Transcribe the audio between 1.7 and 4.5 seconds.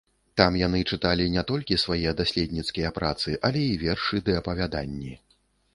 свае даследніцкія працы, але і вершы ды